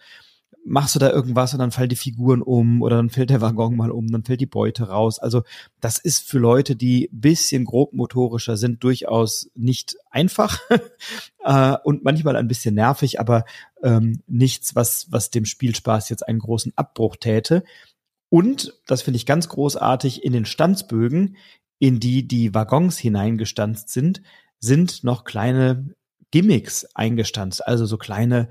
machst 0.66 0.94
du 0.96 0.98
da 0.98 1.10
irgendwas 1.10 1.52
und 1.52 1.60
dann 1.60 1.70
fallen 1.70 1.88
die 1.88 1.96
Figuren 1.96 2.42
um 2.42 2.82
oder 2.82 2.96
dann 2.96 3.08
fällt 3.08 3.30
der 3.30 3.40
Waggon 3.40 3.76
mal 3.76 3.90
um, 3.90 4.08
dann 4.08 4.24
fällt 4.24 4.40
die 4.40 4.46
Beute 4.46 4.88
raus. 4.88 5.18
Also 5.18 5.42
das 5.80 5.98
ist 5.98 6.28
für 6.28 6.38
Leute, 6.38 6.74
die 6.74 7.08
bisschen 7.12 7.64
grobmotorischer 7.64 8.56
sind, 8.56 8.82
durchaus 8.82 9.48
nicht 9.54 9.96
einfach 10.10 10.60
äh, 11.44 11.76
und 11.84 12.04
manchmal 12.04 12.36
ein 12.36 12.48
bisschen 12.48 12.74
nervig, 12.74 13.20
aber 13.20 13.44
ähm, 13.82 14.22
nichts, 14.26 14.74
was, 14.74 15.06
was 15.10 15.30
dem 15.30 15.44
Spielspaß 15.44 16.08
jetzt 16.08 16.26
einen 16.26 16.40
großen 16.40 16.72
Abbruch 16.76 17.16
täte. 17.16 17.62
Und, 18.28 18.74
das 18.86 19.02
finde 19.02 19.18
ich 19.18 19.26
ganz 19.26 19.48
großartig, 19.48 20.24
in 20.24 20.32
den 20.32 20.46
Stanzbögen, 20.46 21.36
in 21.78 22.00
die 22.00 22.26
die 22.26 22.54
Waggons 22.54 22.98
hineingestanzt 22.98 23.90
sind, 23.90 24.20
sind 24.58 25.04
noch 25.04 25.24
kleine 25.24 25.94
Gimmicks 26.32 26.86
eingestanzt, 26.94 27.66
also 27.66 27.86
so 27.86 27.98
kleine 27.98 28.48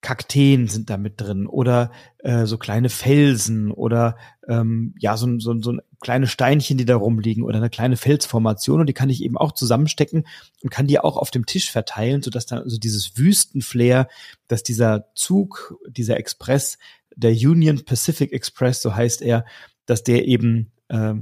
Kakteen 0.00 0.68
sind 0.68 0.90
da 0.90 0.98
mit 0.98 1.20
drin 1.20 1.46
oder 1.46 1.90
äh, 2.18 2.46
so 2.46 2.58
kleine 2.58 2.88
Felsen 2.88 3.72
oder 3.72 4.16
ähm, 4.46 4.94
ja 4.98 5.16
so, 5.16 5.38
so, 5.38 5.60
so 5.60 5.78
kleine 6.00 6.26
Steinchen, 6.26 6.78
die 6.78 6.84
da 6.84 6.96
rumliegen 6.96 7.42
oder 7.42 7.56
eine 7.56 7.70
kleine 7.70 7.96
Felsformation 7.96 8.80
und 8.80 8.86
die 8.86 8.92
kann 8.92 9.10
ich 9.10 9.22
eben 9.22 9.36
auch 9.36 9.52
zusammenstecken 9.52 10.26
und 10.62 10.70
kann 10.70 10.86
die 10.86 11.00
auch 11.00 11.16
auf 11.16 11.30
dem 11.30 11.46
Tisch 11.46 11.70
verteilen, 11.70 12.22
sodass 12.22 12.46
dann 12.46 12.60
also 12.60 12.78
dieses 12.78 13.16
Wüstenflair, 13.16 14.08
dass 14.46 14.62
dieser 14.62 15.06
Zug, 15.14 15.76
dieser 15.88 16.18
Express, 16.18 16.78
der 17.16 17.32
Union 17.32 17.84
Pacific 17.84 18.32
Express, 18.32 18.82
so 18.82 18.94
heißt 18.94 19.22
er, 19.22 19.44
dass 19.86 20.04
der 20.04 20.26
eben 20.26 20.70
äh, 20.88 21.14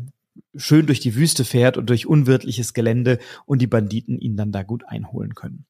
schön 0.56 0.86
durch 0.86 1.00
die 1.00 1.14
Wüste 1.14 1.44
fährt 1.44 1.76
und 1.76 1.88
durch 1.88 2.06
unwirtliches 2.06 2.74
Gelände 2.74 3.18
und 3.46 3.62
die 3.62 3.66
Banditen 3.66 4.18
ihn 4.18 4.36
dann 4.36 4.52
da 4.52 4.62
gut 4.62 4.84
einholen 4.86 5.34
können. 5.34 5.64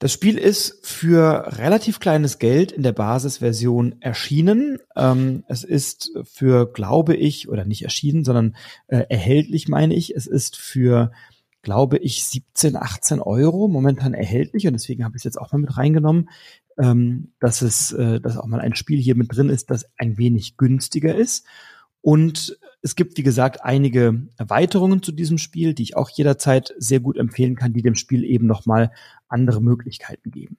Das 0.00 0.12
Spiel 0.12 0.38
ist 0.38 0.86
für 0.86 1.58
relativ 1.58 1.98
kleines 1.98 2.38
Geld 2.38 2.70
in 2.70 2.84
der 2.84 2.92
Basisversion 2.92 4.00
erschienen. 4.00 4.78
Ähm, 4.94 5.42
es 5.48 5.64
ist 5.64 6.12
für, 6.22 6.72
glaube 6.72 7.16
ich, 7.16 7.48
oder 7.48 7.64
nicht 7.64 7.82
erschienen, 7.82 8.24
sondern 8.24 8.54
äh, 8.86 9.04
erhältlich, 9.08 9.66
meine 9.66 9.94
ich. 9.94 10.14
Es 10.14 10.28
ist 10.28 10.56
für, 10.56 11.10
glaube 11.62 11.98
ich, 11.98 12.22
17, 12.24 12.76
18 12.76 13.20
Euro 13.20 13.66
momentan 13.66 14.14
erhältlich 14.14 14.68
und 14.68 14.74
deswegen 14.74 15.04
habe 15.04 15.16
ich 15.16 15.20
es 15.20 15.24
jetzt 15.24 15.40
auch 15.40 15.50
mal 15.50 15.58
mit 15.58 15.76
reingenommen, 15.76 16.30
ähm, 16.78 17.32
dass 17.40 17.60
es, 17.62 17.90
äh, 17.90 18.20
dass 18.20 18.36
auch 18.36 18.46
mal 18.46 18.60
ein 18.60 18.76
Spiel 18.76 19.00
hier 19.00 19.16
mit 19.16 19.34
drin 19.34 19.48
ist, 19.48 19.68
das 19.68 19.84
ein 19.96 20.16
wenig 20.16 20.56
günstiger 20.56 21.12
ist. 21.12 21.44
Und 22.00 22.58
es 22.80 22.94
gibt, 22.94 23.18
wie 23.18 23.22
gesagt, 23.22 23.64
einige 23.64 24.28
Erweiterungen 24.36 25.02
zu 25.02 25.12
diesem 25.12 25.38
Spiel, 25.38 25.74
die 25.74 25.82
ich 25.82 25.96
auch 25.96 26.10
jederzeit 26.10 26.74
sehr 26.78 27.00
gut 27.00 27.16
empfehlen 27.16 27.56
kann, 27.56 27.72
die 27.72 27.82
dem 27.82 27.96
Spiel 27.96 28.24
eben 28.24 28.46
nochmal 28.46 28.92
andere 29.28 29.60
Möglichkeiten 29.60 30.30
geben. 30.30 30.58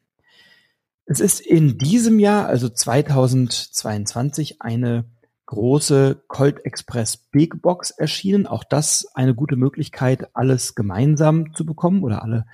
Es 1.05 1.19
ist 1.19 1.39
in 1.39 1.77
diesem 1.77 2.19
Jahr, 2.19 2.45
also 2.47 2.69
2022, 2.69 4.61
eine 4.61 5.05
große 5.47 6.21
Colt 6.27 6.63
Express 6.63 7.17
Big 7.17 7.63
Box 7.63 7.89
erschienen. 7.89 8.45
Auch 8.45 8.63
das 8.63 9.07
eine 9.15 9.33
gute 9.33 9.55
Möglichkeit, 9.55 10.35
alles 10.35 10.75
gemeinsam 10.75 11.55
zu 11.55 11.65
bekommen 11.65 12.03
oder 12.03 12.21
alle 12.21 12.45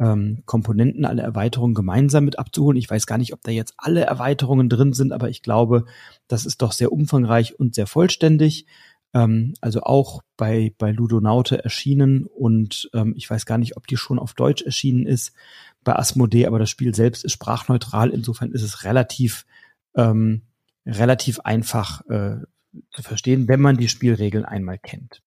ähm, 0.00 0.42
Komponenten, 0.46 1.04
alle 1.04 1.22
Erweiterungen 1.22 1.74
gemeinsam 1.74 2.24
mit 2.24 2.38
abzuholen. 2.38 2.78
Ich 2.78 2.90
weiß 2.90 3.06
gar 3.06 3.18
nicht, 3.18 3.34
ob 3.34 3.42
da 3.42 3.50
jetzt 3.50 3.74
alle 3.76 4.00
Erweiterungen 4.00 4.68
drin 4.68 4.94
sind, 4.94 5.12
aber 5.12 5.28
ich 5.28 5.42
glaube, 5.42 5.84
das 6.26 6.46
ist 6.46 6.62
doch 6.62 6.72
sehr 6.72 6.90
umfangreich 6.90 7.60
und 7.60 7.74
sehr 7.74 7.86
vollständig. 7.86 8.66
Ähm, 9.12 9.54
also 9.60 9.82
auch 9.82 10.22
bei, 10.36 10.74
bei 10.78 10.90
Ludonaute 10.90 11.62
erschienen 11.62 12.24
und 12.24 12.88
ähm, 12.94 13.12
ich 13.16 13.28
weiß 13.28 13.44
gar 13.44 13.58
nicht, 13.58 13.76
ob 13.76 13.86
die 13.86 13.98
schon 13.98 14.18
auf 14.18 14.32
Deutsch 14.34 14.62
erschienen 14.62 15.06
ist 15.06 15.32
bei 15.84 15.94
Asmodee, 15.94 16.46
aber 16.46 16.58
das 16.58 16.70
Spiel 16.70 16.94
selbst 16.94 17.24
ist 17.24 17.32
sprachneutral. 17.32 18.10
Insofern 18.10 18.52
ist 18.52 18.62
es 18.62 18.84
relativ, 18.84 19.44
ähm, 19.94 20.42
relativ 20.86 21.40
einfach 21.40 22.06
äh, 22.08 22.36
zu 22.90 23.02
verstehen, 23.02 23.48
wenn 23.48 23.60
man 23.60 23.76
die 23.76 23.88
Spielregeln 23.88 24.44
einmal 24.44 24.78
kennt. 24.78 25.22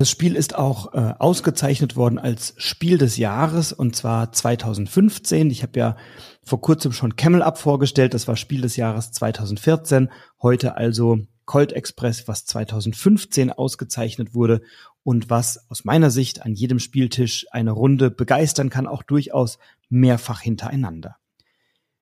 Das 0.00 0.10
Spiel 0.10 0.36
ist 0.36 0.54
auch 0.54 0.94
äh, 0.94 1.14
ausgezeichnet 1.18 1.96
worden 1.96 2.20
als 2.20 2.54
Spiel 2.56 2.98
des 2.98 3.16
Jahres 3.16 3.72
und 3.72 3.96
zwar 3.96 4.30
2015. 4.30 5.50
Ich 5.50 5.64
habe 5.64 5.76
ja 5.76 5.96
vor 6.44 6.60
kurzem 6.60 6.92
schon 6.92 7.16
Camel 7.16 7.42
Up 7.42 7.58
vorgestellt, 7.58 8.14
das 8.14 8.28
war 8.28 8.36
Spiel 8.36 8.60
des 8.60 8.76
Jahres 8.76 9.10
2014. 9.10 10.08
Heute 10.40 10.76
also 10.76 11.18
Colt 11.46 11.72
Express, 11.72 12.28
was 12.28 12.44
2015 12.46 13.50
ausgezeichnet 13.50 14.34
wurde 14.34 14.60
und 15.02 15.30
was 15.30 15.68
aus 15.68 15.84
meiner 15.84 16.10
Sicht 16.10 16.42
an 16.42 16.54
jedem 16.54 16.78
Spieltisch 16.78 17.46
eine 17.50 17.72
Runde 17.72 18.12
begeistern 18.12 18.70
kann, 18.70 18.86
auch 18.86 19.02
durchaus 19.02 19.58
mehrfach 19.88 20.40
hintereinander. 20.40 21.16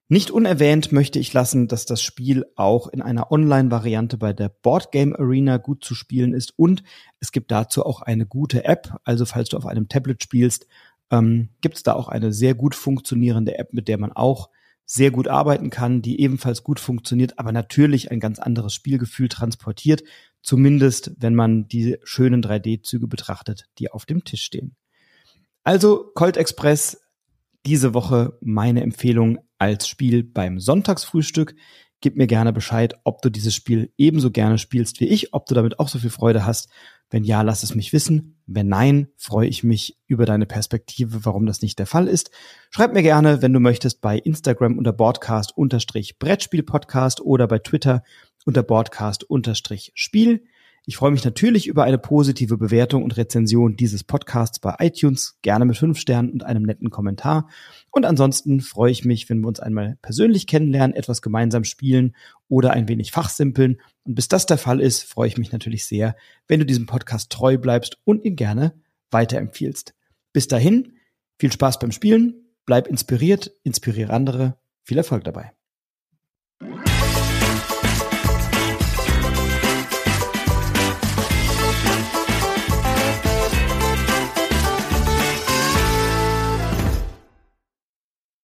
Nicht 0.09 0.31
unerwähnt 0.31 0.93
möchte 0.93 1.19
ich 1.19 1.33
lassen, 1.33 1.67
dass 1.67 1.85
das 1.85 2.01
Spiel 2.01 2.47
auch 2.55 2.87
in 2.87 3.03
einer 3.03 3.33
Online-Variante 3.33 4.19
bei 4.19 4.33
der 4.33 4.49
Board 4.49 4.93
Game 4.93 5.17
Arena 5.17 5.57
gut 5.57 5.85
zu 5.85 5.97
spielen 5.97 6.33
ist 6.33 6.57
und 6.57 6.85
es 7.19 7.33
gibt 7.33 7.51
dazu 7.51 7.85
auch 7.85 8.03
eine 8.03 8.25
gute 8.25 8.65
App. 8.65 8.95
Also 9.03 9.27
falls 9.27 9.49
du 9.49 9.57
auf 9.57 9.67
einem 9.67 9.89
Tablet 9.89 10.23
spielst, 10.23 10.69
ähm, 11.11 11.49
gibt 11.61 11.77
es 11.77 11.83
da 11.83 11.95
auch 11.95 12.07
eine 12.07 12.33
sehr 12.33 12.55
gut 12.55 12.77
funktionierende 12.77 13.59
App, 13.59 13.73
mit 13.73 13.89
der 13.89 13.99
man 13.99 14.13
auch 14.13 14.51
sehr 14.85 15.11
gut 15.11 15.27
arbeiten 15.27 15.71
kann, 15.71 16.03
die 16.03 16.21
ebenfalls 16.21 16.63
gut 16.63 16.79
funktioniert, 16.79 17.41
aber 17.41 17.51
natürlich 17.51 18.13
ein 18.13 18.21
ganz 18.21 18.39
anderes 18.39 18.73
Spielgefühl 18.73 19.29
transportiert, 19.29 20.05
zumindest 20.41 21.11
wenn 21.19 21.35
man 21.35 21.67
die 21.67 21.99
schönen 22.05 22.43
3D-Züge 22.43 23.09
betrachtet, 23.09 23.67
die 23.81 23.91
auf 23.91 24.07
dem 24.07 24.23
Tisch 24.23 24.45
stehen. 24.45 24.77
Also 25.65 26.13
Colt 26.15 26.37
Express 26.37 27.01
diese 27.67 27.95
Woche 27.95 28.39
meine 28.41 28.83
Empfehlung 28.83 29.41
als 29.59 29.89
Spiel 29.89 30.23
beim 30.23 30.61
Sonntagsfrühstück. 30.61 31.57
Gib 32.01 32.17
mir 32.17 32.27
gerne 32.27 32.53
Bescheid, 32.53 32.95
ob 33.05 33.23
du 33.23 33.31
dieses 33.31 33.55
Spiel 33.55 33.91
ebenso 33.97 34.31
gerne 34.31 34.59
spielst 34.59 35.01
wie 35.01 35.07
ich, 35.07 35.33
ob 35.33 35.47
du 35.47 35.55
damit 35.55 35.81
auch 35.81 35.89
so 35.89 35.99
viel 35.99 36.11
Freude 36.11 36.45
hast. 36.45 36.69
Wenn 37.09 37.25
ja, 37.25 37.41
lass 37.43 37.63
es 37.63 37.75
mich 37.75 37.93
wissen. 37.93 38.37
Wenn 38.47 38.69
nein, 38.69 39.09
freue 39.17 39.49
ich 39.49 39.65
mich 39.65 39.99
über 40.07 40.27
deine 40.27 40.45
Perspektive, 40.47 41.25
warum 41.25 41.47
das 41.47 41.63
nicht 41.63 41.79
der 41.79 41.87
Fall 41.87 42.09
ist. 42.09 42.31
Schreib 42.71 42.93
mir 42.93 43.03
gerne, 43.03 43.41
wenn 43.43 43.53
du 43.53 43.61
möchtest, 43.61 44.01
bei 44.01 44.19
Instagram 44.19 44.77
unter 44.77 44.93
Broadcast-Brettspiel-Podcast 44.93 47.21
oder 47.21 47.47
bei 47.47 47.61
Twitter 47.61 48.03
unter 48.45 48.63
Broadcast-Spiel. 48.63 50.45
Ich 50.89 50.97
freue 50.97 51.11
mich 51.11 51.25
natürlich 51.25 51.67
über 51.67 51.83
eine 51.83 51.99
positive 51.99 52.57
Bewertung 52.57 53.03
und 53.03 53.17
Rezension 53.17 53.77
dieses 53.77 54.05
Podcasts 54.05 54.61
bei 54.61 54.77
iTunes, 54.79 55.37
gerne 55.43 55.65
mit 55.65 55.77
fünf 55.77 55.99
Sternen 55.99 56.31
und 56.31 56.45
einem 56.45 56.63
netten 56.63 56.91
Kommentar. 56.91 57.49
Und 57.91 58.07
ansonsten 58.07 58.61
freue 58.61 58.93
ich 58.93 59.05
mich, 59.05 59.29
wenn 59.29 59.41
wir 59.41 59.49
uns 59.49 59.59
einmal 59.59 59.99
persönlich 60.01 60.47
kennenlernen, 60.47 60.95
etwas 60.95 61.23
gemeinsam 61.23 61.65
spielen 61.65 62.15
oder 62.49 62.71
ein 62.71 62.87
wenig 62.87 63.11
fachsimpeln. 63.11 63.81
Und 64.05 64.15
bis 64.15 64.29
das 64.29 64.47
der 64.47 64.59
Fall 64.59 64.81
ist, 64.81 65.03
freue 65.03 65.27
ich 65.27 65.37
mich 65.37 65.51
natürlich 65.51 65.87
sehr, 65.87 66.15
wenn 66.47 66.61
du 66.61 66.67
diesem 66.67 66.87
Podcast 66.87 67.31
treu 67.33 67.59
bleibst 67.59 67.99
und 68.05 68.25
ihn 68.25 68.37
gerne 68.37 68.73
weiterempfiehlst. 69.11 69.93
Bis 70.33 70.47
dahin, 70.47 70.93
viel 71.37 71.53
Spaß 71.53 71.81
beim 71.81 71.91
Spielen 71.91 72.47
bleib 72.65 72.87
inspiriert, 72.89 73.53
inspiriere 73.63 74.13
andere. 74.13 74.59
Viel 74.83 74.99
Erfolg 74.99 75.25
dabei. 75.25 75.56